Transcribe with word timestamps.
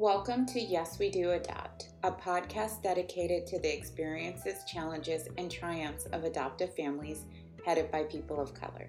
Welcome 0.00 0.46
to 0.46 0.60
Yes 0.62 0.98
We 0.98 1.10
Do 1.10 1.32
Adopt, 1.32 1.90
a 2.04 2.10
podcast 2.10 2.82
dedicated 2.82 3.46
to 3.48 3.58
the 3.58 3.76
experiences, 3.76 4.64
challenges, 4.64 5.28
and 5.36 5.50
triumphs 5.50 6.06
of 6.06 6.24
adoptive 6.24 6.74
families 6.74 7.26
headed 7.66 7.90
by 7.90 8.04
people 8.04 8.40
of 8.40 8.54
color. 8.54 8.88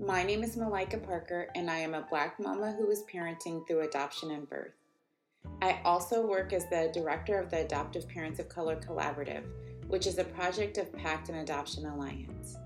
My 0.00 0.22
name 0.22 0.42
is 0.42 0.56
Malika 0.56 0.96
Parker, 0.96 1.48
and 1.54 1.70
I 1.70 1.76
am 1.76 1.92
a 1.92 2.06
Black 2.08 2.40
mama 2.40 2.72
who 2.72 2.88
is 2.88 3.02
parenting 3.02 3.68
through 3.68 3.82
adoption 3.82 4.30
and 4.30 4.48
birth. 4.48 4.72
I 5.60 5.82
also 5.84 6.26
work 6.26 6.54
as 6.54 6.70
the 6.70 6.90
director 6.94 7.38
of 7.38 7.50
the 7.50 7.60
Adoptive 7.60 8.08
Parents 8.08 8.38
of 8.38 8.48
Color 8.48 8.76
Collaborative, 8.76 9.44
which 9.88 10.06
is 10.06 10.16
a 10.16 10.24
project 10.24 10.78
of 10.78 10.90
PACT 10.94 11.28
and 11.28 11.40
Adoption 11.40 11.84
Alliance. 11.84 12.56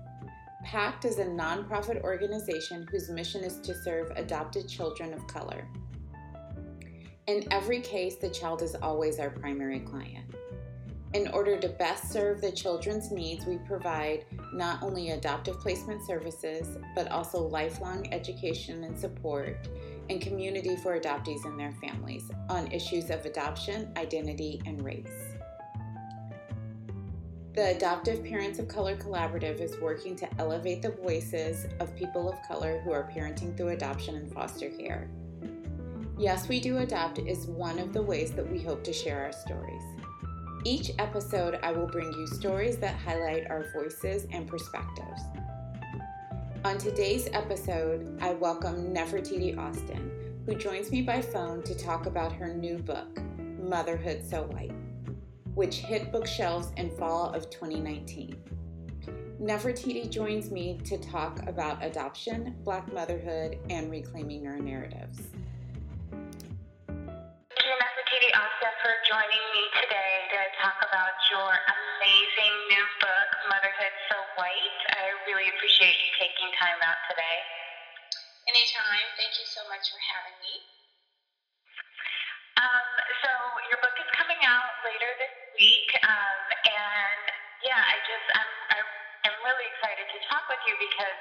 PACT 0.63 1.03
is 1.03 1.19
a 1.19 1.25
nonprofit 1.25 2.03
organization 2.03 2.87
whose 2.89 3.09
mission 3.09 3.43
is 3.43 3.59
to 3.59 3.75
serve 3.83 4.11
adopted 4.15 4.69
children 4.69 5.13
of 5.13 5.27
color. 5.27 5.67
In 7.29 7.45
every 7.51 7.79
case, 7.79 8.15
the 8.15 8.27
child 8.27 8.63
is 8.63 8.73
always 8.81 9.19
our 9.19 9.29
primary 9.29 9.81
client. 9.81 10.25
In 11.13 11.27
order 11.27 11.59
to 11.59 11.69
best 11.69 12.11
serve 12.11 12.41
the 12.41 12.51
children's 12.51 13.11
needs, 13.11 13.45
we 13.45 13.59
provide 13.67 14.25
not 14.51 14.81
only 14.81 15.11
adoptive 15.11 15.59
placement 15.59 16.03
services, 16.07 16.79
but 16.95 17.07
also 17.11 17.47
lifelong 17.47 18.11
education 18.11 18.83
and 18.83 18.99
support 18.99 19.69
and 20.09 20.19
community 20.19 20.75
for 20.75 20.99
adoptees 20.99 21.45
and 21.45 21.59
their 21.59 21.71
families 21.73 22.31
on 22.49 22.71
issues 22.71 23.11
of 23.11 23.23
adoption, 23.27 23.93
identity, 23.95 24.59
and 24.65 24.83
race. 24.83 25.35
The 27.53 27.75
Adoptive 27.75 28.23
Parents 28.23 28.57
of 28.57 28.67
Color 28.67 28.97
Collaborative 28.97 29.61
is 29.61 29.79
working 29.79 30.15
to 30.15 30.39
elevate 30.39 30.81
the 30.81 30.93
voices 30.93 31.67
of 31.79 31.95
people 31.95 32.27
of 32.27 32.41
color 32.47 32.79
who 32.79 32.91
are 32.91 33.07
parenting 33.15 33.55
through 33.55 33.69
adoption 33.69 34.15
and 34.15 34.33
foster 34.33 34.71
care. 34.71 35.07
Yes, 36.19 36.49
We 36.49 36.59
Do 36.59 36.79
Adopt 36.79 37.19
is 37.19 37.47
one 37.47 37.79
of 37.79 37.93
the 37.93 38.01
ways 38.01 38.33
that 38.33 38.51
we 38.51 38.61
hope 38.61 38.83
to 38.83 38.91
share 38.91 39.23
our 39.23 39.31
stories. 39.31 39.81
Each 40.65 40.91
episode, 40.99 41.57
I 41.63 41.71
will 41.71 41.87
bring 41.87 42.11
you 42.11 42.27
stories 42.27 42.75
that 42.79 42.97
highlight 42.97 43.49
our 43.49 43.71
voices 43.71 44.27
and 44.33 44.45
perspectives. 44.45 45.21
On 46.65 46.77
today's 46.77 47.29
episode, 47.31 48.19
I 48.21 48.33
welcome 48.33 48.93
Nefertiti 48.93 49.57
Austin, 49.57 50.11
who 50.45 50.55
joins 50.55 50.91
me 50.91 51.01
by 51.03 51.21
phone 51.21 51.63
to 51.63 51.73
talk 51.73 52.05
about 52.05 52.33
her 52.33 52.53
new 52.53 52.79
book, 52.79 53.17
Motherhood 53.57 54.21
So 54.29 54.43
White, 54.43 54.75
which 55.53 55.77
hit 55.77 56.11
bookshelves 56.11 56.73
in 56.75 56.89
fall 56.97 57.33
of 57.33 57.49
2019. 57.49 58.35
Nefertiti 59.41 60.09
joins 60.09 60.51
me 60.51 60.81
to 60.83 60.97
talk 60.97 61.47
about 61.47 61.81
adoption, 61.81 62.57
Black 62.65 62.91
motherhood, 62.91 63.57
and 63.69 63.89
reclaiming 63.89 64.47
our 64.47 64.59
narratives. 64.59 65.21
Nefertiti 68.59 68.81
for 68.83 68.95
joining 69.07 69.45
me 69.55 69.63
today 69.79 70.15
to 70.35 70.39
talk 70.59 70.75
about 70.83 71.15
your 71.31 71.47
amazing 71.47 72.55
new 72.67 72.85
book, 72.99 73.29
Motherhood 73.47 73.95
So 74.11 74.15
White. 74.35 74.79
I 74.99 75.15
really 75.31 75.47
appreciate 75.47 75.95
you 75.95 76.09
taking 76.19 76.51
time 76.59 76.75
out 76.83 76.99
today. 77.07 77.39
Anytime. 78.51 79.07
Thank 79.15 79.39
you 79.39 79.47
so 79.47 79.63
much 79.71 79.87
for 79.87 79.99
having 80.03 80.35
me. 80.43 80.55
Um, 82.59 82.87
so 83.23 83.31
your 83.71 83.79
book 83.79 83.95
is 83.95 84.09
coming 84.19 84.39
out 84.43 84.75
later 84.83 85.07
this 85.23 85.35
week, 85.55 85.87
um, 86.03 86.41
and 86.67 87.23
yeah, 87.63 87.79
I 87.79 87.95
just 88.03 88.27
I'm, 88.35 88.51
I'm 88.75 89.37
really 89.47 89.67
excited 89.71 90.03
to 90.03 90.19
talk 90.27 90.43
with 90.51 90.59
you 90.67 90.75
because 90.83 91.19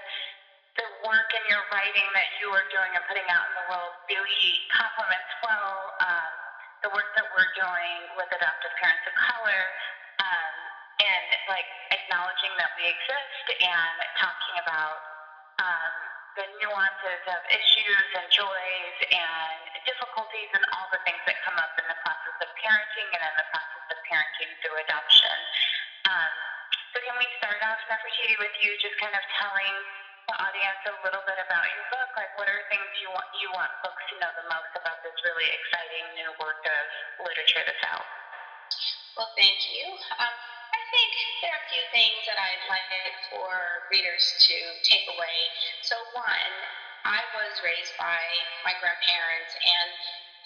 the 0.75 0.87
work 1.07 1.31
and 1.35 1.47
your 1.47 1.63
writing 1.71 2.07
that 2.19 2.31
you 2.43 2.51
are 2.51 2.67
doing 2.71 2.91
and 2.99 3.03
putting 3.07 3.27
out 3.31 3.47
in 3.47 3.55
the 3.63 3.67
world 3.71 3.95
really 4.11 4.59
complements 4.75 5.31
well 5.43 5.95
um, 6.03 6.38
the 6.83 6.91
work 6.95 7.11
that 7.19 7.27
we're 7.35 7.53
doing 7.59 8.01
with 8.15 8.29
adoptive 8.31 8.75
parents 8.79 9.05
of 9.07 9.15
color. 9.19 9.63
Um, 10.19 10.55
and 10.99 11.27
like 11.47 11.69
acknowledging 11.95 12.51
that 12.59 12.75
we 12.75 12.91
exist 12.91 13.47
and 13.63 13.97
talking 14.19 14.57
about 14.67 14.99
um, 15.63 15.93
the 16.35 16.47
nuances 16.63 17.23
of 17.31 17.41
issues 17.51 18.09
and 18.19 18.27
joys 18.31 18.97
and 19.11 19.59
difficulties 19.87 20.51
and 20.55 20.63
all 20.75 20.87
the 20.91 21.03
things 21.07 21.19
that 21.27 21.39
come 21.47 21.55
up 21.59 21.71
in 21.79 21.87
the 21.87 21.99
process 22.03 22.37
of 22.43 22.51
parenting 22.59 23.09
and 23.15 23.23
in 23.27 23.35
the 23.39 23.47
process 23.51 23.85
of 23.95 23.99
parenting 24.11 24.51
through 24.63 24.77
adoption. 24.87 25.37
Um, 26.07 26.33
so 26.95 26.97
can 27.03 27.15
we 27.19 27.27
start 27.39 27.59
off, 27.63 27.79
Nefertiti, 27.91 28.39
with 28.39 28.55
you 28.63 28.75
just 28.83 28.95
kind 28.99 29.15
of 29.15 29.23
telling 29.39 29.75
the 30.29 30.37
audience 30.37 30.83
a 30.85 30.95
little 31.01 31.25
bit 31.25 31.41
about 31.41 31.65
your 31.73 31.87
book? 31.89 32.13
Like, 32.13 32.29
what 32.37 32.45
are 32.53 32.61
things 32.69 32.85
you 33.01 33.09
want 33.09 33.29
you 33.41 33.49
want 33.57 33.73
folks 33.81 34.05
to 34.13 34.15
know 34.21 34.29
the 34.37 34.45
most 34.53 34.73
about 34.77 35.01
this 35.01 35.17
really 35.25 35.49
exciting 35.49 36.05
new 36.21 36.31
work 36.37 36.61
of 36.69 36.85
literature 37.25 37.65
that's 37.65 37.85
out? 37.89 38.05
Well, 39.17 39.33
thank 39.41 39.57
you. 39.73 39.89
Um, 40.21 40.35
I 40.69 40.81
think 40.93 41.11
there 41.41 41.51
are 41.51 41.63
a 41.65 41.69
few 41.73 41.85
things 41.97 42.21
that 42.29 42.37
I'd 42.37 42.65
like 42.69 43.17
for 43.33 43.49
readers 43.89 44.37
to 44.47 44.57
take 44.85 45.09
away. 45.09 45.39
So, 45.89 45.97
one, 46.13 46.53
I 47.09 47.25
was 47.33 47.53
raised 47.65 47.97
by 47.97 48.21
my 48.69 48.77
grandparents, 48.85 49.53
and 49.57 49.91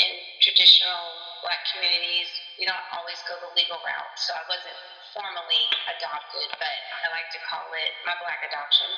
in 0.06 0.14
traditional 0.46 1.02
black 1.42 1.60
communities, 1.74 2.30
we 2.54 2.70
don't 2.70 2.86
always 2.94 3.18
go 3.26 3.34
the 3.42 3.50
legal 3.58 3.82
route. 3.82 4.14
So, 4.14 4.30
I 4.30 4.46
wasn't 4.46 4.78
formally 5.10 5.66
adopted, 5.90 6.48
but 6.54 6.78
I 7.02 7.10
like 7.12 7.28
to 7.34 7.40
call 7.50 7.66
it 7.74 7.92
my 8.06 8.14
black 8.22 8.46
adoption 8.46 8.88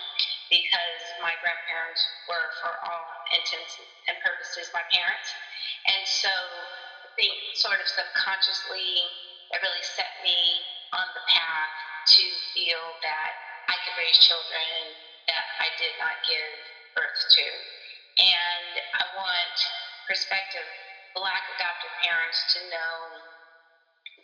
because 0.53 1.01
my 1.21 1.33
grandparents 1.41 2.03
were, 2.29 2.49
for 2.61 2.73
all 2.85 3.07
intents 3.33 3.81
and 4.09 4.17
purposes, 4.21 4.69
my 4.77 4.85
parents. 4.93 5.29
And 5.89 6.03
so, 6.05 6.33
I 6.33 7.09
think 7.17 7.35
sort 7.57 7.79
of 7.79 7.87
subconsciously, 7.87 8.91
it 9.55 9.59
really 9.63 9.85
set 9.97 10.13
me 10.25 10.37
on 10.93 11.07
the 11.15 11.25
path 11.31 11.75
to 12.19 12.25
feel 12.53 12.85
that 13.03 13.33
I 13.71 13.77
could 13.87 13.97
raise 13.97 14.19
children 14.21 14.95
that 15.31 15.47
I 15.63 15.69
did 15.81 15.95
not 15.99 16.15
give 16.29 16.53
birth 16.95 17.21
to. 17.39 17.47
And 18.21 18.73
I 19.01 19.05
want 19.17 19.57
prospective 20.07 20.69
black 21.17 21.43
adoptive 21.57 21.95
parents 22.05 22.39
to 22.55 22.61
know 22.69 22.99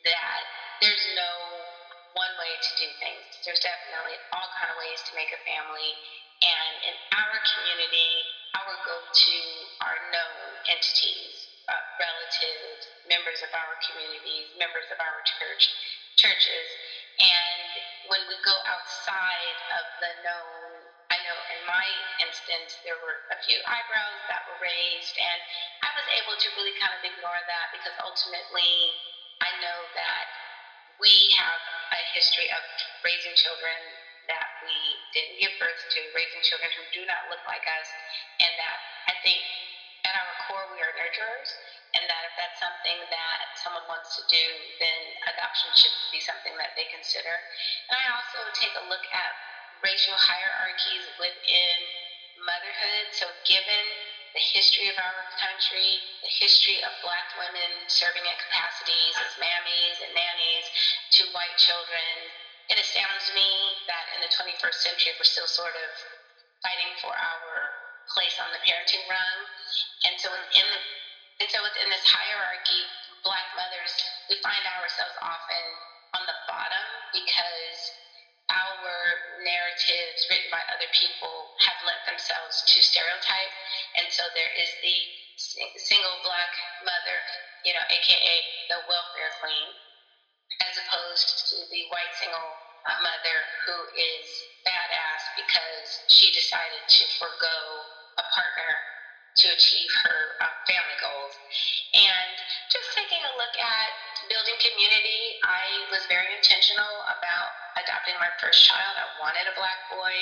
that 0.04 0.42
there's 0.82 1.06
no 1.16 1.49
one 2.14 2.32
way 2.38 2.52
to 2.58 2.70
do 2.78 2.88
things. 2.98 3.24
There's 3.46 3.62
definitely 3.62 4.16
all 4.34 4.48
kind 4.58 4.70
of 4.70 4.76
ways 4.78 5.00
to 5.08 5.12
make 5.14 5.30
a 5.30 5.40
family. 5.46 5.92
And 6.40 6.74
in 6.88 6.96
our 7.14 7.36
community, 7.54 8.12
our 8.56 8.72
go-to 8.82 9.40
are 9.84 9.98
known 10.10 10.42
entities, 10.72 11.34
uh, 11.68 11.76
relatives, 12.00 12.80
members 13.06 13.44
of 13.44 13.52
our 13.52 13.74
communities, 13.86 14.50
members 14.58 14.88
of 14.90 14.98
our 14.98 15.20
church, 15.38 15.68
churches. 16.18 16.68
And 17.20 17.68
when 18.08 18.22
we 18.26 18.36
go 18.42 18.56
outside 18.66 19.58
of 19.76 19.84
the 20.00 20.12
known, 20.24 20.68
I 21.12 21.18
know 21.22 21.38
in 21.52 21.60
my 21.68 21.86
instance, 22.24 22.80
there 22.82 22.96
were 23.04 23.18
a 23.30 23.38
few 23.44 23.60
eyebrows 23.68 24.20
that 24.32 24.42
were 24.48 24.58
raised, 24.64 25.14
and 25.20 25.40
I 25.84 25.90
was 25.92 26.06
able 26.16 26.34
to 26.34 26.48
really 26.56 26.74
kind 26.80 26.94
of 26.96 27.02
ignore 27.04 27.42
that 27.44 27.66
because 27.76 27.94
ultimately 28.00 28.72
I 29.44 29.50
know 29.60 29.78
that 29.94 30.26
we 31.00 31.32
have 31.36 31.60
a 31.90 32.00
history 32.14 32.48
of 32.54 32.62
raising 33.02 33.34
children 33.34 33.78
that 34.30 34.46
we 34.62 34.74
didn't 35.10 35.38
give 35.42 35.50
birth 35.58 35.80
to, 35.90 36.00
raising 36.14 36.42
children 36.46 36.70
who 36.78 36.84
do 36.94 37.02
not 37.06 37.26
look 37.30 37.42
like 37.50 37.66
us, 37.66 37.88
and 38.38 38.52
that 38.58 38.78
I 39.10 39.14
think 39.26 39.42
at 40.06 40.14
our 40.14 40.32
core 40.46 40.70
we 40.70 40.78
are 40.80 40.94
nurturers, 40.94 41.50
and 41.98 42.06
that 42.06 42.22
if 42.30 42.34
that's 42.38 42.58
something 42.62 42.98
that 43.10 43.38
someone 43.58 43.84
wants 43.90 44.14
to 44.16 44.22
do, 44.30 44.44
then 44.78 45.00
adoption 45.34 45.70
should 45.74 45.96
be 46.14 46.22
something 46.22 46.54
that 46.62 46.72
they 46.78 46.86
consider. 46.94 47.34
And 47.90 47.98
I 47.98 48.06
also 48.14 48.46
take 48.54 48.72
a 48.78 48.84
look 48.86 49.02
at 49.10 49.32
racial 49.82 50.14
hierarchies 50.14 51.04
within 51.18 51.76
motherhood. 52.46 53.06
So, 53.12 53.26
given 53.44 53.86
the 54.34 54.44
history 54.54 54.86
of 54.86 54.96
our 54.98 55.20
country, 55.42 55.98
the 56.22 56.32
history 56.38 56.78
of 56.86 56.92
black 57.02 57.26
women 57.34 57.70
serving 57.90 58.22
in 58.22 58.36
capacities 58.46 59.14
as 59.18 59.34
mammies 59.42 59.98
and 60.06 60.12
nannies 60.14 60.66
to 61.18 61.26
white 61.34 61.56
children, 61.58 62.14
it 62.70 62.78
astounds 62.78 63.26
me 63.34 63.50
that 63.90 64.06
in 64.14 64.22
the 64.22 64.30
21st 64.30 64.78
century 64.78 65.12
we're 65.18 65.26
still 65.26 65.50
sort 65.50 65.74
of 65.74 65.90
fighting 66.62 66.92
for 67.02 67.10
our 67.10 67.50
place 68.14 68.38
on 68.38 68.50
the 68.54 68.62
parenting 68.62 69.02
rung. 69.10 69.38
And 70.06 70.14
so, 70.22 70.30
in 70.30 70.66
and 71.42 71.48
so 71.50 71.58
within 71.66 71.88
this 71.90 72.04
hierarchy, 72.06 72.82
black 73.26 73.48
mothers, 73.58 73.94
we 74.28 74.36
find 74.44 74.62
ourselves 74.78 75.16
often 75.24 75.64
on 76.14 76.22
the 76.28 76.38
bottom 76.46 76.84
because 77.16 77.80
narratives 79.42 80.26
written 80.28 80.50
by 80.52 80.62
other 80.72 80.88
people 80.92 81.54
have 81.64 81.78
lent 81.86 82.02
themselves 82.06 82.62
to 82.66 82.76
stereotype. 82.84 83.52
And 84.00 84.06
so 84.12 84.26
there 84.36 84.52
is 84.56 84.70
the 84.84 84.98
single 85.80 86.18
black 86.22 86.52
mother, 86.84 87.18
you 87.64 87.72
know, 87.72 87.84
aka 87.88 88.36
the 88.68 88.80
welfare 88.84 89.32
queen, 89.40 89.68
as 90.68 90.74
opposed 90.84 91.48
to 91.50 91.56
the 91.72 91.82
white 91.88 92.12
single 92.20 92.52
mother 93.00 93.38
who 93.66 93.76
is 93.96 94.24
badass 94.64 95.22
because 95.36 95.88
she 96.08 96.32
decided 96.32 96.84
to 96.88 97.04
forego 97.20 97.56
a 98.20 98.24
partner 98.32 98.72
to 99.36 99.46
achieve 99.54 99.90
her 100.04 100.20
uh, 100.42 100.52
family 100.66 100.98
goals. 100.98 101.34
And 101.94 102.34
just 102.68 102.88
taking 102.96 103.20
a 103.20 103.32
look 103.38 103.54
at 103.56 103.90
building 104.28 104.58
community, 104.58 105.38
I 105.46 105.86
was 105.94 106.02
very 106.10 106.28
intentional 106.34 107.04
about 107.06 107.59
adopting 107.84 108.16
my 108.20 108.30
first 108.40 108.64
child. 108.64 108.94
I 108.96 109.06
wanted 109.20 109.48
a 109.48 109.54
black 109.56 109.80
boy, 109.88 110.16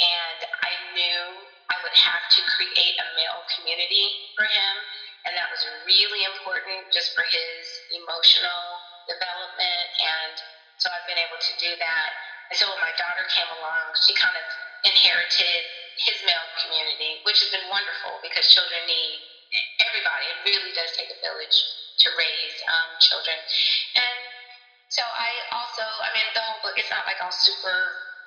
and 0.00 0.38
I 0.62 0.72
knew 0.94 1.22
I 1.70 1.76
would 1.82 1.96
have 1.96 2.24
to 2.36 2.40
create 2.56 2.96
a 2.98 3.06
male 3.16 3.42
community 3.58 4.06
for 4.36 4.46
him. 4.46 4.74
And 5.24 5.38
that 5.38 5.48
was 5.54 5.62
really 5.86 6.22
important 6.26 6.90
just 6.90 7.14
for 7.14 7.22
his 7.22 7.60
emotional 7.94 8.62
development. 9.06 9.86
And 10.02 10.34
so 10.82 10.90
I've 10.90 11.06
been 11.06 11.20
able 11.20 11.38
to 11.38 11.52
do 11.62 11.70
that. 11.78 12.10
And 12.50 12.58
so 12.58 12.66
when 12.68 12.82
my 12.82 12.92
daughter 12.98 13.22
came 13.30 13.48
along, 13.54 13.94
she 14.02 14.12
kind 14.18 14.34
of 14.34 14.46
inherited 14.82 15.62
his 16.02 16.18
male 16.26 16.48
community, 16.66 17.22
which 17.22 17.38
has 17.38 17.50
been 17.54 17.70
wonderful 17.70 18.18
because 18.20 18.50
children 18.50 18.82
need 18.84 19.22
everybody. 19.86 20.26
It 20.26 20.38
really 20.42 20.72
does 20.74 20.90
take 20.98 21.08
a 21.12 21.18
village 21.22 21.56
to 22.02 22.06
raise 22.18 22.56
um, 22.66 22.90
children. 22.98 23.38
And 23.94 24.21
so 24.92 25.00
I 25.00 25.32
also, 25.56 25.84
I 26.04 26.12
mean, 26.12 26.28
the 26.36 26.44
whole 26.44 26.60
book, 26.60 26.76
it's 26.76 26.92
not 26.92 27.08
like 27.08 27.16
all 27.24 27.32
super 27.32 27.76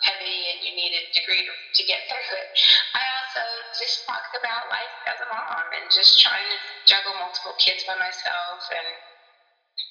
heavy 0.01 0.49
and 0.49 0.65
you 0.65 0.73
need 0.73 0.97
a 0.97 1.03
degree 1.13 1.45
to, 1.45 1.53
to 1.53 1.83
get 1.85 2.01
through 2.09 2.25
it. 2.41 2.49
I 2.97 3.05
also 3.21 3.45
just 3.77 4.01
talked 4.09 4.33
about 4.33 4.65
life 4.73 4.97
as 5.05 5.17
a 5.21 5.29
mom 5.29 5.65
and 5.77 5.85
just 5.93 6.17
trying 6.25 6.49
to 6.49 6.59
juggle 6.89 7.13
multiple 7.21 7.53
kids 7.61 7.85
by 7.85 7.93
myself 8.01 8.65
and 8.73 8.89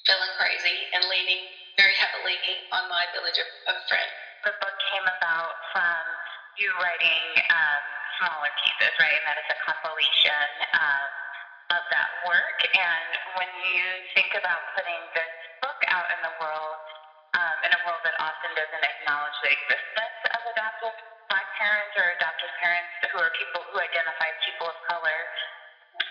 feeling 0.03 0.33
crazy 0.35 0.77
and 0.91 1.07
leaning 1.07 1.47
very 1.79 1.95
heavily 1.95 2.37
on 2.75 2.91
my 2.91 3.07
village 3.15 3.39
of, 3.39 3.47
of 3.71 3.79
friends. 3.87 4.11
The 4.43 4.51
book 4.59 4.75
came 4.91 5.07
about 5.07 5.55
from 5.71 6.03
you 6.59 6.69
writing 6.83 7.25
um, 7.55 7.83
smaller 8.19 8.51
pieces, 8.63 8.91
right? 8.99 9.15
And 9.15 9.25
that 9.31 9.39
is 9.39 9.47
a 9.47 9.57
compilation 9.63 10.47
um, 10.75 11.09
of 11.79 11.83
that 11.91 12.09
work. 12.27 12.59
And 12.75 13.09
when 13.39 13.51
you 13.73 13.83
think 14.13 14.35
about 14.37 14.61
putting 14.77 15.01
this 15.17 15.34
out 15.95 16.11
in 16.11 16.19
the 16.27 16.35
world, 16.43 16.79
um, 17.39 17.57
in 17.63 17.71
a 17.71 17.81
world 17.87 18.03
that 18.03 18.19
often 18.19 18.51
doesn't 18.51 18.83
acknowledge 18.83 19.37
the 19.39 19.51
existence 19.55 20.19
of 20.35 20.39
adoptive 20.51 20.95
black 21.31 21.47
parents 21.55 21.95
or 21.95 22.05
adoptive 22.19 22.51
parents 22.59 22.91
who 23.09 23.17
are 23.23 23.31
people 23.39 23.63
who 23.71 23.79
identify 23.79 24.27
as 24.27 24.39
people 24.43 24.67
of 24.67 24.77
color, 24.91 25.19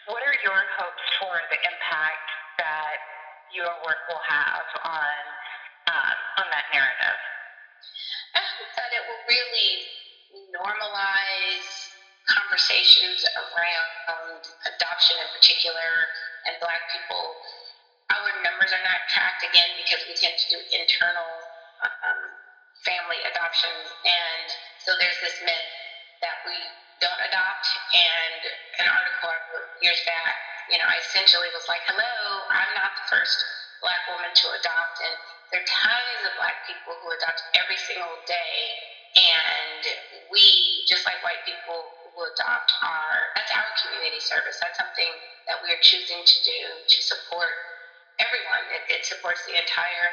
what 0.09 0.25
are 0.25 0.37
your 0.41 0.61
hopes 0.81 1.05
for 1.21 1.37
the 1.53 1.61
impact 1.61 2.29
that 2.57 2.97
your 3.53 3.69
work 3.85 4.01
will 4.09 4.25
have 4.25 4.67
on 4.89 5.17
um, 5.93 6.17
on 6.41 6.47
that 6.49 6.65
narrative? 6.73 7.21
I 8.33 8.41
hope 8.41 8.73
that 8.73 8.91
it 8.97 9.05
will 9.05 9.23
really 9.29 9.71
normalize 10.49 11.69
conversations 12.25 13.21
around 13.37 14.41
adoption 14.65 15.17
in 15.21 15.29
particular 15.37 15.93
and 16.49 16.57
black 16.61 16.81
people. 16.89 17.37
Our 18.15 18.31
numbers 18.47 18.71
are 18.71 18.85
not 18.87 19.01
tracked 19.11 19.43
again 19.43 19.75
because 19.75 19.99
we 20.07 20.15
tend 20.15 20.39
to 20.39 20.47
do 20.55 20.59
internal 20.71 21.31
um, 21.83 22.21
family 22.87 23.19
adoptions. 23.27 23.91
And 24.07 24.47
so 24.87 24.95
there's 25.03 25.19
this 25.19 25.35
myth 25.43 25.71
that 26.23 26.39
we 26.47 26.55
don't 27.03 27.23
adopt. 27.27 27.67
And 27.91 28.41
an 28.79 28.87
article 28.87 29.35
years 29.83 29.99
back, 30.07 30.37
you 30.71 30.79
know, 30.79 30.87
I 30.87 31.03
essentially 31.03 31.51
was 31.59 31.67
like, 31.67 31.83
hello, 31.91 32.15
I'm 32.55 32.71
not 32.79 32.95
the 32.95 33.07
first 33.11 33.39
black 33.83 34.07
woman 34.07 34.31
to 34.31 34.47
adopt. 34.63 34.97
And 35.03 35.15
there 35.51 35.61
are 35.61 35.69
tons 35.69 36.23
of 36.31 36.39
black 36.39 36.63
people 36.71 36.95
who 37.03 37.11
adopt 37.19 37.43
every 37.59 37.79
single 37.83 38.15
day. 38.31 38.55
And 39.19 39.83
we, 40.31 40.87
just 40.87 41.03
like 41.03 41.19
white 41.27 41.43
people 41.47 41.83
who 42.15 42.19
adopt, 42.31 42.71
are 42.83 43.19
that's 43.35 43.51
our 43.55 43.71
community 43.83 44.23
service. 44.23 44.59
That's 44.63 44.79
something 44.79 45.13
that 45.51 45.59
we 45.63 45.71
are 45.71 45.83
choosing 45.83 46.23
to 46.23 46.37
do 46.47 46.61
to 46.83 46.99
support 47.03 47.55
everyone. 48.19 48.65
It, 48.75 49.01
it 49.01 49.03
supports 49.07 49.43
the 49.47 49.59
entire 49.59 50.11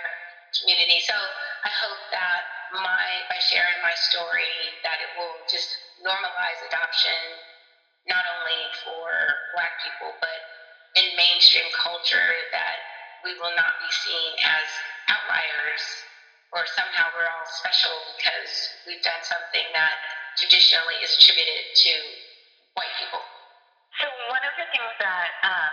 community. 0.59 0.99
So 1.05 1.15
I 1.15 1.71
hope 1.71 2.01
that 2.11 2.41
my 2.75 3.05
by 3.27 3.39
sharing 3.39 3.79
my 3.83 3.95
story, 4.11 4.51
that 4.83 4.99
it 4.99 5.11
will 5.19 5.35
just 5.47 5.69
normalize 6.01 6.59
adoption, 6.67 7.19
not 8.07 8.23
only 8.25 8.61
for 8.83 9.05
Black 9.55 9.73
people, 9.83 10.15
but 10.19 10.39
in 10.97 11.07
mainstream 11.15 11.67
culture, 11.77 12.31
that 12.51 12.77
we 13.23 13.37
will 13.37 13.53
not 13.55 13.73
be 13.79 13.91
seen 13.91 14.31
as 14.43 14.67
outliers 15.07 15.83
or 16.51 16.67
somehow 16.75 17.07
we're 17.15 17.27
all 17.27 17.47
special 17.47 17.95
because 18.17 18.51
we've 18.83 19.03
done 19.05 19.23
something 19.23 19.67
that 19.71 19.95
traditionally 20.35 20.99
is 20.99 21.15
attributed 21.15 21.63
to 21.75 21.93
white 22.75 22.91
people. 22.99 23.23
So 23.99 24.07
one 24.27 24.43
of 24.43 24.55
the 24.59 24.67
things 24.71 24.93
that, 24.99 25.29
um, 25.47 25.71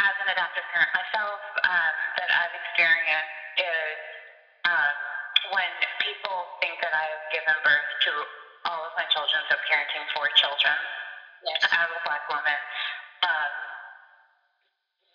as 0.00 0.14
an 0.24 0.28
adoptive 0.32 0.64
parent 0.72 0.90
myself, 0.96 1.40
um, 1.68 1.92
that 2.20 2.30
I've 2.32 2.54
experienced 2.56 3.36
is 3.60 3.98
um, 4.64 4.94
when 5.52 5.70
people 6.00 6.38
think 6.62 6.80
that 6.80 6.94
I 6.94 7.04
have 7.12 7.24
given 7.34 7.56
birth 7.66 7.90
to 8.08 8.12
all 8.70 8.82
of 8.86 8.92
my 8.96 9.04
children, 9.12 9.42
so 9.50 9.56
parenting 9.68 10.06
four 10.14 10.30
children 10.38 10.76
Yes. 11.42 11.58
as 11.74 11.88
a 11.90 12.00
black 12.06 12.22
woman, 12.30 12.54
um, 13.26 13.50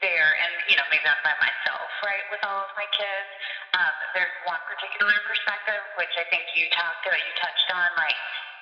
there, 0.04 0.30
and 0.44 0.54
you 0.70 0.76
know, 0.78 0.84
maybe 0.92 1.08
I'm 1.08 1.18
by 1.24 1.34
myself, 1.42 1.88
right, 2.04 2.22
with 2.30 2.44
all 2.46 2.62
of 2.68 2.72
my 2.78 2.86
kids. 2.94 3.30
Um, 3.74 3.94
there's 4.14 4.36
one 4.46 4.60
particular 4.70 5.16
perspective 5.26 5.82
which 5.98 6.14
I 6.20 6.28
think 6.30 6.46
you 6.54 6.68
talked 6.76 7.08
about, 7.08 7.18
you 7.18 7.34
touched 7.42 7.70
on, 7.74 7.90
like, 7.98 8.18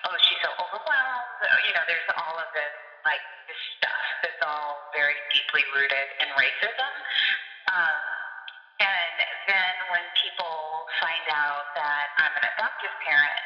oh, 0.08 0.16
she's 0.24 0.40
so 0.46 0.54
overwhelmed. 0.62 1.28
Uh, 1.44 1.58
You 1.68 1.74
know, 1.76 1.84
there's 1.90 2.08
all 2.16 2.38
of 2.40 2.48
this, 2.56 2.72
like, 3.04 3.24
this 3.50 3.60
stuff 3.82 4.06
that's 4.36 4.52
all 4.52 4.76
very 4.92 5.16
deeply 5.32 5.64
rooted 5.72 6.08
in 6.20 6.28
racism. 6.36 6.94
Um, 7.72 8.00
and 8.84 9.16
then 9.48 9.74
when 9.88 10.04
people 10.20 10.84
find 11.00 11.24
out 11.32 11.72
that 11.80 12.12
I'm 12.20 12.36
an 12.36 12.44
adoptive 12.44 12.92
parent, 13.08 13.44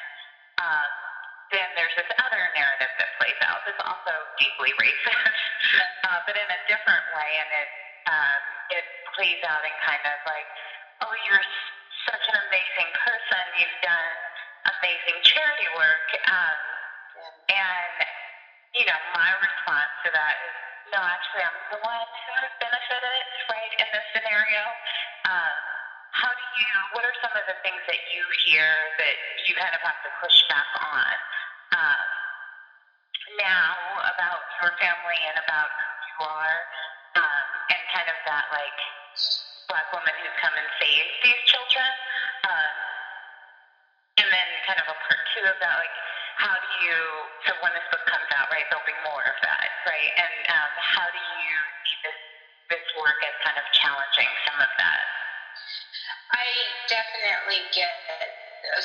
um, 0.58 0.90
then 1.54 1.70
there's 1.78 1.94
this 1.94 2.10
other 2.26 2.42
narrative 2.58 2.90
that 2.98 3.10
plays 3.22 3.38
out 3.46 3.62
that's 3.70 3.82
also 3.86 4.14
deeply 4.42 4.74
racist, 4.82 5.38
uh, 6.10 6.26
but 6.26 6.34
in 6.34 6.50
a 6.50 6.60
different 6.66 7.06
way, 7.14 7.30
and 7.38 7.50
it 7.54 7.70
um, 8.10 8.42
it 8.74 8.86
plays 9.14 9.38
out 9.46 9.62
in 9.62 9.76
kind 9.86 10.02
of 10.02 10.18
like, 10.26 10.50
oh, 11.06 11.14
you're 11.30 11.46
such 12.10 12.26
an 12.34 12.38
amazing 12.50 12.90
person, 12.98 13.44
you've 13.62 13.82
done 13.86 14.14
amazing 14.66 15.18
charity 15.22 15.70
work, 15.78 16.10
um, 16.26 16.58
and 17.54 17.94
you 18.78 18.86
know, 18.86 19.00
my 19.18 19.30
response 19.42 19.94
to 20.06 20.10
that 20.14 20.36
is, 20.38 20.69
no, 20.90 21.00
actually, 21.06 21.46
I'm 21.46 21.60
the 21.70 21.82
one 21.86 22.08
who 22.26 22.34
has 22.42 22.54
benefited, 22.58 23.24
right, 23.50 23.74
in 23.78 23.88
this 23.94 24.06
scenario. 24.14 24.64
Um, 25.30 25.58
how 26.14 26.32
do 26.34 26.46
you, 26.58 26.72
what 26.98 27.06
are 27.06 27.14
some 27.22 27.34
of 27.38 27.46
the 27.46 27.58
things 27.62 27.82
that 27.86 28.02
you 28.10 28.22
hear 28.46 28.66
that 28.98 29.16
you 29.46 29.54
kind 29.54 29.74
of 29.74 29.82
have 29.86 30.02
to 30.02 30.12
push 30.18 30.42
back 30.50 30.66
on 30.82 31.14
um, 31.78 32.08
now 33.38 33.78
about 34.10 34.42
your 34.62 34.74
family 34.82 35.22
and 35.30 35.38
about 35.46 35.70
who 35.70 35.90
you 36.10 36.18
are, 36.26 36.58
um, 37.22 37.46
and 37.70 37.82
kind 37.94 38.10
of 38.10 38.18
that, 38.26 38.50
like, 38.50 38.78
black 39.70 39.86
woman 39.94 40.14
who's 40.18 40.34
come 40.42 40.54
and 40.58 40.70
saved 40.82 41.14
these 41.22 41.42
children? 41.46 41.90
Um, 42.50 42.74
and 44.26 44.28
then 44.34 44.50
kind 44.66 44.82
of 44.82 44.90
a 44.90 44.98
part 45.06 45.22
two 45.38 45.46
of 45.46 45.58
that, 45.62 45.76
like, 45.78 45.96
how 46.40 46.56
do 46.56 46.72
you, 46.88 46.98
so 47.44 47.52
when 47.60 47.76
this 47.76 47.84
book 47.92 48.04
comes 48.08 48.28
out, 48.40 48.48
right, 48.48 48.64
there'll 48.72 48.88
be 48.88 48.96
more 49.04 49.24
of 49.28 49.38
that, 49.44 49.68
right? 49.84 50.12
And 50.16 50.36
um, 50.56 50.72
how 50.80 51.08
do 51.12 51.22
you 51.44 51.56
see 51.84 52.00
this, 52.08 52.20
this 52.72 52.86
work 52.96 53.20
as 53.28 53.36
kind 53.44 53.60
of 53.60 53.66
challenging 53.76 54.32
some 54.48 54.60
of 54.64 54.72
that? 54.80 55.04
I 56.32 56.48
definitely 56.88 57.60
get 57.76 57.92
it. 58.24 58.32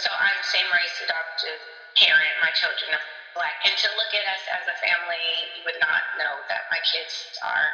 So 0.02 0.10
I'm 0.10 0.38
same 0.50 0.66
race 0.74 0.98
adoptive 1.06 1.62
parent. 1.94 2.34
My 2.42 2.50
children 2.58 2.98
are 2.98 3.06
black, 3.38 3.54
and 3.66 3.74
to 3.74 3.88
look 3.94 4.12
at 4.18 4.26
us 4.26 4.42
as 4.50 4.64
a 4.70 4.76
family, 4.82 5.26
you 5.58 5.62
would 5.66 5.78
not 5.78 6.02
know 6.18 6.34
that 6.50 6.66
my 6.74 6.80
kids 6.82 7.14
are 7.42 7.68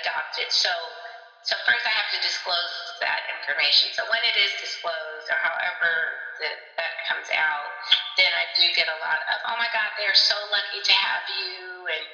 adopted. 0.00 0.48
So, 0.48 0.70
so 1.42 1.56
first 1.64 1.84
I 1.88 1.92
have 1.96 2.10
to 2.12 2.20
disclose 2.20 2.76
that 3.00 3.24
information. 3.40 3.88
So 3.96 4.04
when 4.12 4.20
it 4.28 4.36
is 4.36 4.52
disclosed, 4.60 5.26
or 5.32 5.40
however 5.40 5.92
that 6.44 6.56
that 6.76 6.92
comes 7.08 7.28
out, 7.32 7.70
then 8.20 8.28
I 8.28 8.44
do 8.56 8.68
get 8.76 8.92
a 8.92 8.98
lot 9.00 9.20
of, 9.24 9.36
oh 9.48 9.56
my 9.56 9.68
God, 9.72 9.88
they're 9.96 10.16
so 10.16 10.36
lucky 10.52 10.80
to 10.84 10.94
have 10.94 11.24
you, 11.32 11.88
and 11.88 12.06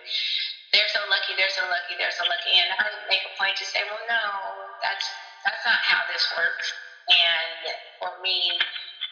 they're 0.70 0.90
so 0.94 1.02
lucky, 1.10 1.34
they're 1.34 1.52
so 1.52 1.66
lucky, 1.66 1.98
they're 1.98 2.14
so 2.14 2.22
lucky. 2.30 2.54
And 2.54 2.70
I 2.78 2.86
make 3.10 3.26
a 3.26 3.34
point 3.34 3.58
to 3.58 3.66
say, 3.66 3.82
well, 3.90 4.02
no, 4.06 4.26
that's 4.82 5.06
that's 5.42 5.62
not 5.66 5.78
how 5.82 6.06
this 6.06 6.22
works. 6.38 6.66
And 7.10 7.60
for 7.98 8.10
me, 8.22 8.54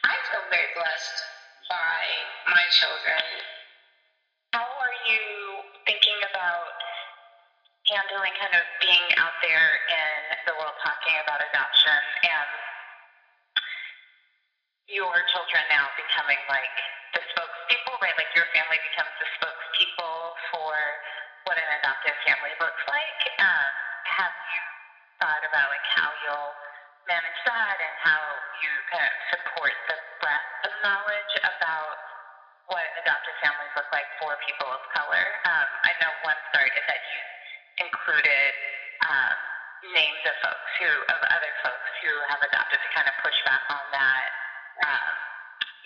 I 0.06 0.14
feel 0.30 0.42
very 0.50 0.71
blessed 0.75 1.16
by 1.71 2.00
my 2.54 2.64
children. 2.71 3.23
Handling 7.94 8.34
kind 8.42 8.50
of 8.58 8.66
being 8.82 9.06
out 9.22 9.38
there 9.38 9.70
in 9.86 10.18
the 10.50 10.54
world 10.58 10.74
talking 10.82 11.14
about 11.22 11.38
adoption 11.38 12.00
and 12.26 12.50
your 14.90 15.14
children 15.30 15.62
now 15.70 15.86
becoming 15.94 16.42
like 16.50 16.74
the 17.14 17.22
spokespeople, 17.32 17.94
right? 18.02 18.18
Like 18.18 18.34
your 18.34 18.50
family 18.50 18.82
becomes 18.82 19.14
the 19.22 19.28
spokespeople 19.38 20.18
for 20.50 20.74
what 21.46 21.54
an 21.54 21.68
adoptive 21.80 22.18
family 22.26 22.50
looks 22.58 22.82
like. 22.90 23.20
Um, 23.38 23.70
have 24.18 24.34
you 24.50 24.62
thought 25.22 25.44
about 25.46 25.70
like 25.70 25.86
how 25.94 26.10
you'll 26.26 26.54
manage 27.06 27.40
that 27.46 27.76
and 27.78 27.94
how 28.02 28.20
you 28.58 28.70
kind 28.90 29.06
of 29.06 29.14
support 29.38 29.74
the 29.86 29.98
breadth 30.18 30.50
of 30.66 30.72
knowledge 30.82 31.32
about 31.46 31.96
what 32.66 32.84
adoptive 33.06 33.36
families 33.38 33.72
look 33.78 33.88
like 33.94 34.08
for 34.18 34.34
people 34.44 34.66
of 34.66 34.82
color? 34.92 35.24
Um, 35.46 35.68
I 35.86 35.92
know 36.02 36.10
one 36.26 36.36
start 36.50 36.74
is 36.74 36.84
that 36.90 37.00
you 37.00 37.24
included 37.78 38.50
um, 39.07 39.37
names 39.93 40.23
of 40.25 40.35
folks 40.40 40.71
who, 40.81 40.90
of 41.12 41.21
other 41.28 41.52
folks 41.61 41.90
who 42.00 42.12
have 42.33 42.40
adopted 42.40 42.78
to 42.81 42.88
kind 42.95 43.09
of 43.09 43.14
push 43.21 43.37
back 43.45 43.62
on 43.69 43.85
that 43.93 44.26
um, 44.85 45.14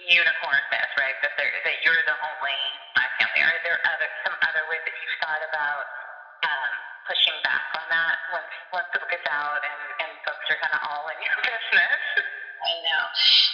unicorn 0.07 0.62
myth, 0.71 0.92
right? 0.97 1.16
That 1.26 1.35
they 1.35 1.49
that 1.50 1.76
you're 1.83 2.02
the 2.07 2.18
only 2.18 2.59
black 2.95 3.11
family. 3.18 3.42
Are 3.42 3.61
there 3.66 3.80
other 3.83 4.09
some 4.23 4.37
other 4.47 4.62
ways 4.71 4.83
that 4.87 4.95
you've 4.95 5.18
thought 5.18 5.42
about 5.42 5.85
um, 6.47 6.71
pushing 7.11 7.35
back 7.42 7.66
on 7.75 7.87
that 7.90 8.16
once 8.30 8.52
once 8.71 8.88
the 8.95 9.02
book 9.02 9.11
is 9.11 9.26
out 9.26 9.61
and, 9.61 9.83
and 10.07 10.11
folks 10.23 10.47
are 10.47 10.59
kind 10.62 10.75
of 10.78 10.83
all 10.87 11.11
in 11.11 11.18
your 11.18 11.38
business? 11.50 12.02
I 12.59 12.73
know. 12.87 13.02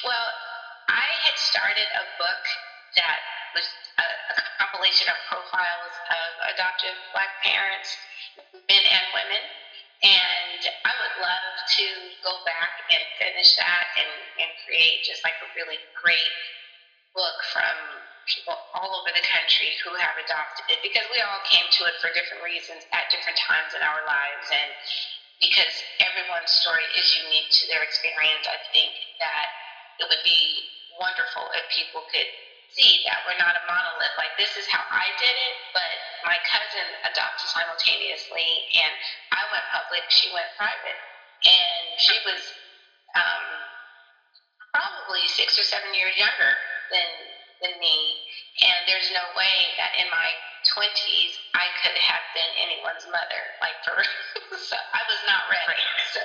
Well, 0.05 0.29
I 0.89 1.09
had 1.25 1.37
started 1.41 1.89
a 1.97 2.05
book 2.21 2.45
that 3.01 3.19
was 3.57 3.67
a, 4.01 4.07
a 4.07 4.43
compilation 4.61 5.09
of 5.09 5.19
profiles 5.29 5.95
of 6.13 6.29
adoptive 6.55 6.97
black 7.17 7.33
parents, 7.43 7.89
men 8.69 8.85
and 8.85 9.07
women. 9.15 9.45
And 10.05 10.61
I 10.85 10.93
would 11.01 11.17
love 11.23 11.49
to 11.81 11.87
go 12.21 12.45
back 12.45 12.85
and 12.93 13.01
finish 13.17 13.57
that 13.57 13.87
and, 13.97 14.13
and 14.45 14.51
create 14.69 15.01
just 15.09 15.25
like 15.25 15.39
a 15.41 15.49
really 15.57 15.81
great 15.97 16.35
book 17.17 17.39
from 17.55 17.73
people 18.29 18.57
all 18.77 19.01
over 19.01 19.13
the 19.13 19.25
country 19.25 19.73
who 19.85 19.93
have 19.97 20.17
adopted 20.21 20.65
it 20.73 20.81
because 20.85 21.05
we 21.13 21.21
all 21.25 21.41
came 21.49 21.65
to 21.77 21.89
it 21.89 21.97
for 22.01 22.13
different 22.13 22.41
reasons 22.45 22.85
at 22.93 23.09
different 23.13 23.37
times 23.41 23.73
in 23.73 23.81
our 23.85 24.03
lives. 24.05 24.47
And 24.53 24.71
because 25.41 25.75
everyone's 26.05 26.53
story 26.53 26.85
is 27.01 27.17
unique 27.17 27.49
to 27.61 27.65
their 27.69 27.85
experience, 27.85 28.45
I 28.49 28.61
think 28.73 28.93
that 29.21 29.49
it 30.01 30.07
would 30.09 30.25
be 30.25 30.69
wonderful 31.01 31.49
if 31.57 31.65
people 31.73 32.05
could 32.13 32.29
see 32.77 33.01
that 33.07 33.23
we're 33.27 33.39
not 33.41 33.55
a 33.57 33.65
monolith. 33.67 34.15
Like 34.19 34.35
this 34.39 34.55
is 34.59 34.67
how 34.69 34.83
I 34.91 35.07
did 35.19 35.35
it, 35.35 35.57
but 35.75 35.91
my 36.27 36.39
cousin 36.47 36.87
adopted 37.07 37.49
simultaneously, 37.51 38.49
and 38.77 38.93
I 39.35 39.43
went 39.55 39.65
public. 39.71 40.05
She 40.11 40.31
went 40.35 40.51
private, 40.59 41.01
and 41.47 41.85
she 41.99 42.17
was 42.27 42.43
um, 43.15 43.45
probably 44.75 45.25
six 45.31 45.59
or 45.59 45.65
seven 45.67 45.95
years 45.95 46.15
younger 46.19 46.53
than 46.91 47.09
than 47.63 47.75
me. 47.81 47.97
And 48.63 48.79
there's 48.87 49.11
no 49.15 49.25
way 49.39 49.57
that 49.81 49.95
in 49.99 50.09
my 50.11 50.31
20s 50.75 51.33
I 51.55 51.67
could 51.83 51.97
have 51.97 52.25
been 52.35 52.53
anyone's 52.61 53.07
mother. 53.09 53.43
Like 53.63 53.79
for 53.87 53.97
so 54.59 54.77
I 54.77 55.03
was 55.09 55.21
not 55.27 55.47
ready. 55.49 55.81
So 56.13 56.21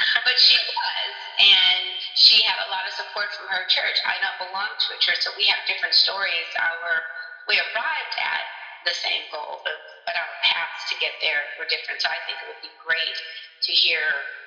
but 0.26 0.36
she 0.40 0.56
was, 0.56 1.12
and 1.40 1.84
she 2.16 2.42
had 2.42 2.58
a 2.64 2.68
lot 2.72 2.84
of 2.88 2.92
support 2.96 3.28
from 3.36 3.48
her 3.52 3.64
church. 3.68 3.98
I 4.08 4.16
don't 4.24 4.50
belong 4.50 4.70
to 4.72 4.88
a 4.96 4.98
church, 5.00 5.20
so 5.22 5.30
we 5.36 5.44
have 5.48 5.60
different 5.68 5.94
stories. 5.94 6.48
Our 6.56 7.02
we 7.48 7.58
arrived 7.58 8.16
at 8.20 8.44
the 8.86 8.94
same 8.94 9.26
goal, 9.34 9.60
but, 9.66 9.76
but 10.06 10.14
our 10.16 10.30
paths 10.46 10.86
to 10.92 10.94
get 11.02 11.12
there 11.20 11.42
were 11.58 11.66
different. 11.68 12.00
So 12.00 12.08
I 12.08 12.20
think 12.24 12.38
it 12.40 12.46
would 12.46 12.62
be 12.62 12.72
great 12.80 13.18
to 13.66 13.72
hear 13.74 14.06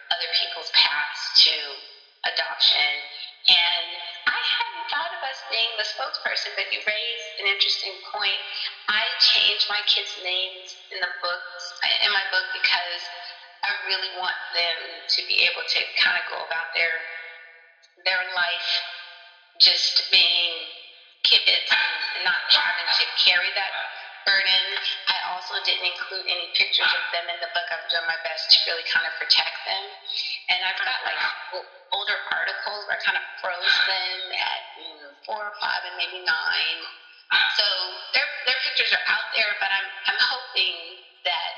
other 0.10 0.29
people's 0.39 0.72
paths 0.72 1.43
to 1.43 1.55
adoption. 2.31 2.93
And 3.51 3.88
I 4.31 4.39
hadn't 4.39 4.86
thought 4.88 5.12
of 5.12 5.22
us 5.27 5.39
being 5.51 5.67
the 5.75 5.83
spokesperson, 5.83 6.55
but 6.55 6.72
you 6.72 6.79
raised 6.88 7.27
an 7.43 7.51
interesting 7.51 7.93
point. 8.07 8.39
I 8.88 9.03
changed 9.19 9.67
my 9.67 9.83
kids' 9.83 10.15
names 10.24 10.79
in 10.95 11.03
the 11.03 11.12
books 11.19 11.63
in 12.07 12.12
my 12.15 12.24
book 12.31 12.48
because 12.55 13.03
I 13.63 13.72
really 13.88 14.12
want 14.20 14.36
them 14.51 14.79
to 15.08 15.20
be 15.27 15.48
able 15.48 15.63
to 15.63 15.79
kind 15.96 16.20
of 16.20 16.24
go 16.27 16.38
about 16.43 16.75
their 16.75 17.00
their 18.03 18.24
life 18.36 18.72
just 19.63 20.03
being 20.12 20.51
kids 21.24 21.72
and 21.72 22.27
not 22.27 22.43
having 22.51 22.89
to 23.00 23.05
carry 23.24 23.48
that 23.55 23.72
burden. 24.27 24.63
I 25.08 25.32
also 25.32 25.55
didn't 25.63 25.88
include 25.88 26.27
any 26.27 26.51
pictures 26.60 26.91
of 26.91 27.03
them 27.15 27.24
in 27.32 27.39
the 27.39 27.48
book. 27.55 27.67
I'm 27.72 27.88
doing 27.88 28.08
my 28.08 28.20
best 28.27 28.51
to 28.51 28.58
really 28.67 28.84
kind 28.91 29.08
of 29.08 29.15
protect 29.15 29.55
them. 29.63 29.84
And 30.51 30.60
I've 30.67 30.79
got 30.84 31.00
like 31.08 31.22
older 31.96 32.20
articles 32.36 32.84
where 32.88 33.00
I 33.00 33.01
kind 33.03 33.15
of 33.15 33.25
froze 33.39 33.77
them 33.88 34.20
at 34.36 34.62
four 35.24 35.39
or 35.39 35.55
five 35.63 35.88
and 35.88 35.96
maybe 35.96 36.20
nine. 36.24 36.79
So 37.55 37.65
their 38.12 38.27
their 38.43 38.60
pictures 38.67 38.91
are 38.91 39.05
out 39.08 39.27
there, 39.32 39.55
but 39.63 39.72
I'm 39.72 39.88
I'm 40.12 40.20
hoping 40.20 40.75
that 41.24 41.51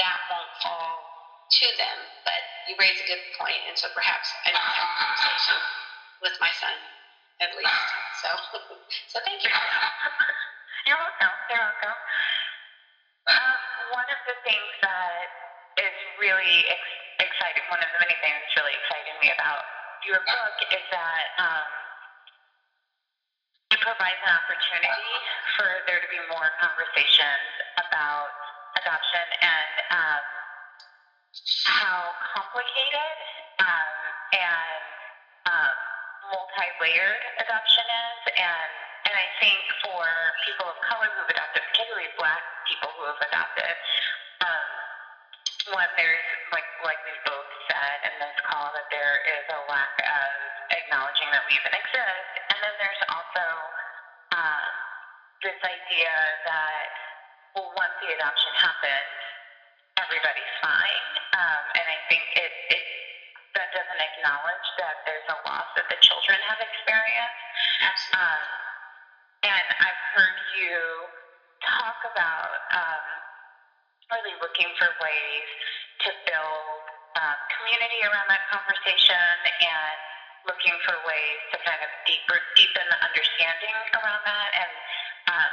that 0.00 0.18
won't 0.32 0.52
fall 0.64 1.13
to 1.62 1.66
them. 1.78 1.98
But 2.26 2.40
you 2.68 2.74
raise 2.80 2.98
a 2.98 3.06
good 3.06 3.22
point, 3.38 3.60
and 3.68 3.76
so 3.78 3.88
perhaps 3.94 4.30
I 4.46 4.50
need 4.50 4.58
to 4.58 4.74
have 4.80 4.90
a 4.90 4.96
conversation 4.98 5.58
with 6.22 6.34
my 6.40 6.50
son, 6.58 6.76
at 7.42 7.50
least. 7.54 7.88
So, 8.22 8.30
so 9.12 9.16
thank 9.24 9.44
you. 9.44 9.50
You're 10.88 10.98
welcome. 10.98 11.34
You're 11.50 11.62
welcome. 11.62 11.98
Um, 13.30 13.58
one 13.96 14.08
of 14.12 14.20
the 14.28 14.36
things 14.44 14.70
that 14.84 15.26
is 15.80 15.96
really 16.20 16.66
ex- 16.68 17.00
exciting, 17.24 17.64
one 17.72 17.80
of 17.80 17.88
the 17.96 18.00
many 18.04 18.16
things 18.20 18.36
that's 18.36 18.56
really 18.60 18.76
exciting 18.76 19.16
me 19.22 19.32
about 19.32 19.62
your 20.04 20.20
book 20.28 20.54
is 20.74 20.84
that 20.92 21.24
um, 21.40 21.68
it 23.72 23.80
provides 23.80 24.20
an 24.28 24.32
opportunity 24.36 25.10
for 25.56 25.68
there 25.88 25.98
to 26.02 26.08
be 26.12 26.20
more 26.28 26.52
conversations 26.60 27.48
about 27.80 28.28
adoption 28.78 29.26
and 29.40 29.74
um, 29.94 30.22
how 31.66 32.14
complicated 32.34 33.16
um, 33.58 33.94
and 34.34 34.82
um, 35.50 35.76
multi-layered 36.30 37.22
adoption 37.42 37.84
is, 37.84 38.20
and 38.38 38.70
and 39.04 39.14
I 39.14 39.26
think 39.36 39.60
for 39.84 40.04
people 40.48 40.64
of 40.64 40.76
color 40.88 41.10
who've 41.12 41.28
adopted, 41.28 41.60
particularly 41.74 42.08
Black 42.16 42.40
people 42.64 42.88
who 42.96 43.04
have 43.04 43.20
adopted, 43.20 43.74
um, 44.40 44.68
one 45.76 45.90
there's 45.96 46.28
like 46.52 46.68
like 46.84 47.00
we 47.04 47.14
both 47.28 47.50
said 47.68 47.96
in 48.08 48.14
this 48.20 48.36
call 48.48 48.72
that 48.72 48.88
there 48.88 49.20
is 49.28 49.44
a 49.52 49.60
lack 49.68 49.94
of 50.00 50.32
acknowledging 50.72 51.28
that 51.32 51.44
we 51.48 51.56
even 51.56 51.72
exist, 51.72 52.32
and 52.52 52.56
then 52.62 52.74
there's 52.80 53.02
also 53.12 53.46
um, 54.36 54.70
this 55.44 55.58
idea 55.60 56.14
that 56.48 56.88
well, 57.54 57.70
once 57.76 57.94
the 58.02 58.10
adoption 58.12 58.52
happens, 58.58 59.23
everybody's 59.98 60.54
fine. 60.62 61.06
Um, 61.34 61.62
and 61.78 61.86
I 61.86 61.98
think 62.10 62.24
it, 62.34 62.52
it 62.70 62.84
that 63.54 63.70
doesn't 63.70 64.02
acknowledge 64.02 64.68
that 64.82 65.06
there's 65.06 65.28
a 65.30 65.38
loss 65.46 65.68
that 65.78 65.86
the 65.86 65.98
children 66.02 66.38
have 66.50 66.58
experienced. 66.58 68.10
Um, 68.18 68.42
and 69.46 69.66
I've 69.78 70.02
heard 70.18 70.38
you 70.58 70.74
talk 71.62 71.98
about 72.10 72.50
um, 72.74 73.04
really 74.10 74.34
looking 74.42 74.66
for 74.74 74.90
ways 74.98 75.48
to 76.02 76.10
build 76.26 76.82
um, 77.14 77.38
community 77.54 78.02
around 78.02 78.26
that 78.26 78.42
conversation 78.50 79.30
and 79.62 79.98
looking 80.50 80.74
for 80.82 80.98
ways 81.06 81.40
to 81.54 81.56
kind 81.62 81.78
of 81.78 81.90
deeper, 82.10 82.42
deepen 82.58 82.84
the 82.90 82.98
understanding 83.06 83.76
around 83.94 84.22
that. 84.26 84.50
And 84.50 84.72
um, 85.30 85.52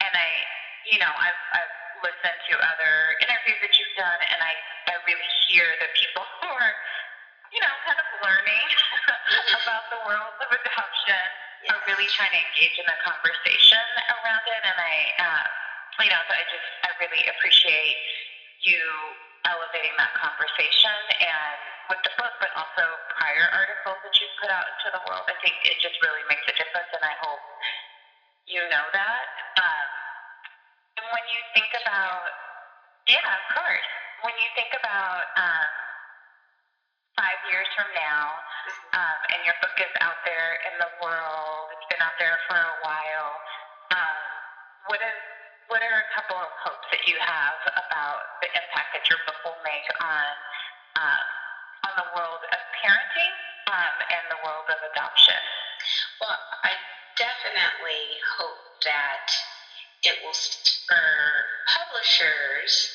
and 0.00 0.12
I, 0.12 0.28
you 0.90 0.98
know, 0.98 1.10
I've, 1.10 1.42
I've 1.54 1.75
listen 2.04 2.34
to 2.34 2.52
other 2.60 2.94
interviews 3.22 3.60
that 3.62 3.72
you've 3.76 3.96
done, 3.96 4.20
and 4.32 4.40
I, 4.40 4.52
I 4.90 4.94
really 5.04 5.30
hear 5.48 5.66
that 5.80 5.90
people 5.96 6.24
who 6.40 6.48
are, 6.50 6.74
you 7.52 7.60
know, 7.60 7.74
kind 7.84 7.98
of 7.98 8.08
learning 8.24 8.66
about 9.64 9.84
the 9.92 10.00
world 10.04 10.34
of 10.42 10.48
adoption 10.50 11.24
yes. 11.62 11.72
are 11.72 11.80
really 11.88 12.08
trying 12.12 12.32
to 12.32 12.40
engage 12.52 12.76
in 12.76 12.86
the 12.86 12.98
conversation 13.02 13.84
around 14.10 14.44
it. 14.50 14.62
And 14.66 14.78
I, 14.78 14.94
uh, 15.20 15.44
you 16.04 16.10
know, 16.12 16.22
so 16.26 16.32
I 16.34 16.44
just, 16.50 16.68
I 16.84 16.90
really 17.00 17.24
appreciate 17.30 17.96
you 18.64 18.80
elevating 19.46 19.94
that 19.96 20.10
conversation 20.18 20.98
and 21.22 21.58
with 21.86 22.02
the 22.02 22.10
book, 22.18 22.34
but 22.42 22.50
also 22.58 22.82
prior 23.14 23.46
articles 23.54 23.98
that 24.02 24.14
you've 24.18 24.34
put 24.42 24.50
out 24.50 24.66
into 24.66 24.90
the 24.90 25.02
world. 25.06 25.22
I 25.30 25.38
think 25.38 25.54
it 25.62 25.78
just 25.78 25.94
really 26.02 26.24
makes 26.26 26.42
a 26.50 26.54
difference, 26.58 26.90
and 26.90 27.04
I 27.06 27.14
hope 27.22 27.42
you 28.50 28.62
know 28.70 28.86
that. 28.90 29.26
Um, 29.58 29.75
when 31.16 31.24
you 31.32 31.40
think 31.56 31.72
about, 31.80 32.28
yeah, 33.08 33.24
of 33.24 33.44
course. 33.56 33.88
When 34.20 34.36
you 34.36 34.48
think 34.52 34.68
about 34.76 35.24
um, 35.40 35.68
five 37.16 37.40
years 37.48 37.64
from 37.72 37.88
now, 37.96 38.36
um, 38.92 39.18
and 39.32 39.40
your 39.48 39.56
book 39.64 39.72
is 39.80 39.88
out 40.04 40.20
there 40.28 40.60
in 40.68 40.76
the 40.76 40.92
world, 41.00 41.72
it's 41.72 41.88
been 41.88 42.04
out 42.04 42.20
there 42.20 42.36
for 42.44 42.60
a 42.60 42.76
while. 42.84 43.32
Um, 43.96 44.18
what 44.92 45.00
is 45.00 45.16
what 45.72 45.80
are 45.80 45.98
a 46.04 46.08
couple 46.12 46.36
of 46.36 46.52
hopes 46.62 46.84
that 46.92 47.02
you 47.08 47.16
have 47.18 47.58
about 47.64 48.20
the 48.44 48.52
impact 48.52 48.92
that 48.92 49.04
your 49.08 49.18
book 49.24 49.40
will 49.40 49.58
make 49.64 49.88
on 49.98 50.32
um, 51.00 51.26
on 51.88 51.92
the 51.96 52.08
world 52.12 52.44
of 52.44 52.60
parenting 52.76 53.34
um, 53.72 53.94
and 54.12 54.22
the 54.28 54.40
world 54.44 54.68
of 54.68 54.78
adoption? 54.92 55.40
Well, 56.20 56.36
I 56.60 56.76
definitely 57.16 58.04
hope 58.36 58.60
that 58.84 59.26
it 60.06 60.22
will 60.22 60.34
spur 60.34 60.94
uh, 60.94 61.38
publishers 61.66 62.90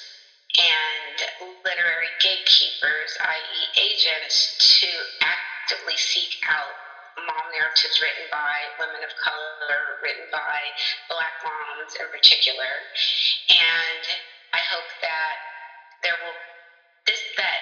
and 0.55 1.15
literary 1.63 2.11
gatekeepers, 2.23 3.11
i.e., 3.19 3.59
agents, 3.79 4.55
to 4.79 4.87
actively 5.23 5.95
seek 5.95 6.31
out 6.47 6.75
mom 7.19 7.51
narratives 7.51 7.99
written 7.99 8.27
by 8.31 8.55
women 8.79 9.03
of 9.03 9.11
color, 9.19 9.99
written 9.99 10.27
by 10.31 10.59
black 11.11 11.35
moms 11.43 11.91
in 11.99 12.07
particular. 12.07 12.71
And 13.51 14.03
I 14.55 14.61
hope 14.71 14.87
that 15.03 15.35
there 16.03 16.15
will 16.23 16.37
this 17.07 17.19
that 17.35 17.61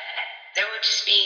there 0.53 0.65
will 0.69 0.83
just 0.85 1.05
be 1.05 1.21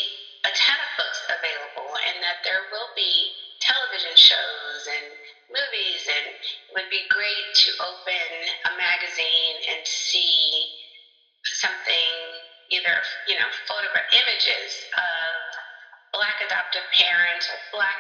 a 0.48 0.52
ton 0.56 0.80
of 0.80 0.92
books 0.96 1.20
available 1.28 1.92
and 2.08 2.24
that 2.24 2.44
there 2.44 2.68
will 2.72 2.92
be 2.96 3.43
television 3.74 4.14
shows 4.16 4.82
and 4.86 5.08
movies 5.50 6.04
and 6.06 6.26
it 6.30 6.38
would 6.78 6.90
be 6.94 7.02
great 7.10 7.48
to 7.58 7.70
open 7.82 8.30
a 8.70 8.72
magazine 8.78 9.58
and 9.74 9.82
see 9.86 10.78
something 11.58 12.14
either 12.70 12.96
you 13.28 13.36
know 13.36 13.50
photograph 13.66 14.06
images 14.14 14.70
of 14.94 15.34
black 16.14 16.38
adoptive 16.46 16.86
parents 16.94 17.50
or 17.50 17.58
black 17.74 17.98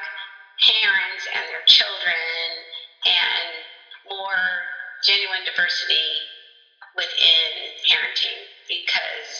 parents 0.61 1.25
and 1.33 1.43
their 1.49 1.65
children 1.65 2.21
and 3.09 3.49
more 4.05 4.45
genuine 5.01 5.41
diversity 5.43 6.09
within 6.93 7.49
parenting 7.89 8.45
because 8.69 9.31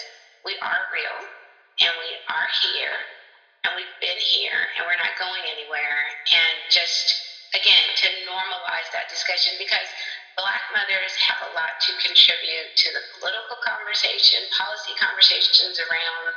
we 0.45 0.57
are 0.65 0.81
real 0.89 1.17
and 1.85 1.93
we 2.01 2.09
are 2.33 2.49
here 2.65 2.97
and 3.63 3.71
we've 3.79 3.97
been 4.03 4.19
here 4.19 4.67
and 4.75 4.83
we're 4.87 4.99
not 4.99 5.15
going 5.15 5.43
anywhere 5.47 5.99
and 6.31 6.55
just 6.67 7.15
again 7.55 7.87
to 7.95 8.07
normalize 8.27 8.87
that 8.91 9.07
discussion 9.07 9.55
because 9.59 9.87
black 10.35 10.63
mothers 10.75 11.13
have 11.19 11.39
a 11.47 11.51
lot 11.55 11.77
to 11.79 11.91
contribute 12.03 12.69
to 12.75 12.91
the 12.91 13.03
political 13.19 13.57
conversation 13.63 14.41
policy 14.51 14.93
conversations 14.99 15.79
around 15.87 16.33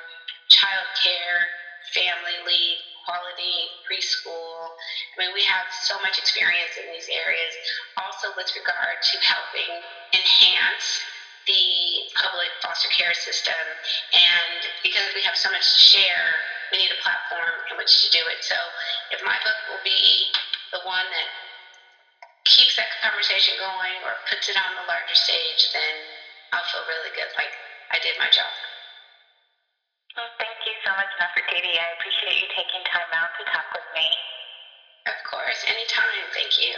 child 0.52 0.87
care 1.02 1.49
family 1.95 2.37
leave 2.47 2.78
quality 3.06 3.71
preschool. 3.87 4.75
I 5.14 5.23
mean, 5.23 5.30
we 5.30 5.47
have 5.47 5.71
so 5.71 5.95
much 6.02 6.18
experience 6.18 6.75
in 6.75 6.90
these 6.90 7.06
areas. 7.06 7.54
Also, 7.95 8.35
with 8.35 8.50
regard 8.59 8.99
to 8.99 9.14
helping 9.23 9.73
enhance 10.11 11.06
the 11.47 12.11
public 12.18 12.50
foster 12.59 12.90
care 12.90 13.14
system, 13.14 13.62
and 14.11 14.59
because 14.83 15.06
we 15.14 15.23
have 15.23 15.38
so 15.38 15.47
much 15.54 15.62
to 15.62 15.78
share, 15.78 16.35
we 16.73 16.82
need 16.82 16.92
a 16.92 17.00
platform 17.02 17.54
in 17.70 17.75
which 17.78 17.92
to 18.04 18.08
do 18.11 18.23
it. 18.30 18.40
So, 18.42 18.58
if 19.12 19.20
my 19.23 19.37
book 19.42 19.58
will 19.70 19.82
be 19.85 20.30
the 20.73 20.82
one 20.85 21.06
that 21.06 21.30
keeps 22.46 22.78
that 22.78 22.90
conversation 23.02 23.58
going 23.58 23.99
or 24.06 24.14
puts 24.30 24.46
it 24.49 24.56
on 24.56 24.70
the 24.78 24.87
larger 24.87 25.18
stage, 25.18 25.70
then 25.75 25.94
I'll 26.54 26.66
feel 26.70 26.87
really 26.87 27.11
good, 27.14 27.30
like 27.35 27.52
I 27.90 27.99
did 28.02 28.14
my 28.18 28.30
job. 28.30 28.50
Well, 30.16 30.30
thank 30.40 30.58
you 30.64 30.73
so 30.87 30.96
much, 30.96 31.12
Nefertiti. 31.20 31.76
I 31.76 31.92
appreciate 32.00 32.40
you 32.40 32.49
taking 32.56 32.82
time 32.88 33.11
out 33.12 33.30
to 33.37 33.44
talk 33.52 33.68
with 33.75 33.88
me. 33.92 34.08
Of 35.06 35.18
course, 35.28 35.61
anytime. 35.68 36.25
Thank 36.32 36.56
you. 36.62 36.73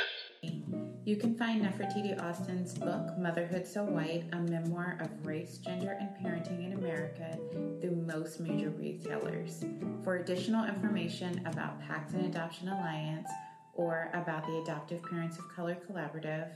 You 1.08 1.16
can 1.16 1.34
find 1.36 1.64
Nefertiti 1.64 2.22
Austin's 2.22 2.74
book, 2.74 3.16
Motherhood 3.16 3.66
So 3.66 3.82
White, 3.82 4.24
a 4.34 4.40
memoir 4.40 4.98
of 5.00 5.26
race, 5.26 5.56
gender, 5.56 5.96
and 5.98 6.10
parenting 6.22 6.66
in 6.66 6.74
America 6.74 7.38
through 7.80 7.96
most 7.96 8.40
major 8.40 8.68
retailers. 8.68 9.64
For 10.04 10.16
additional 10.16 10.66
information 10.66 11.40
about 11.46 11.80
Pact 11.80 12.12
and 12.12 12.26
Adoption 12.26 12.68
Alliance 12.68 13.30
or 13.72 14.10
about 14.12 14.46
the 14.46 14.58
Adoptive 14.58 15.02
Parents 15.02 15.38
of 15.38 15.48
Color 15.48 15.78
Collaborative, 15.90 16.50